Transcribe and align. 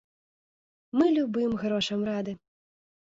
Мы 0.97 1.05
любым 1.17 1.51
грошам 1.65 2.01
рады. 2.11 2.33